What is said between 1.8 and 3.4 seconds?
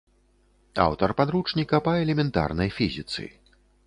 па элементарнай фізіцы.